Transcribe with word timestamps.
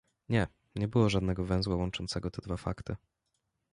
Nie, 0.29 0.47
nie 0.75 0.87
było 0.87 1.09
żadnego 1.09 1.45
węzła 1.45 1.75
łączącego 1.75 2.31
te 2.31 2.41
dwa 2.41 2.57
fakty. 2.57 2.95